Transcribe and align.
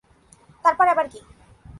তার 0.65 0.73
পরে 0.77 0.89
আবার 0.91 1.07
কী? 1.07 1.19